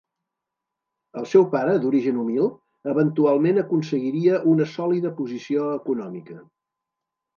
[1.19, 2.49] El seu pare, d'origen humil,
[2.93, 6.41] eventualment aconseguiria una sòlida posició econòmica.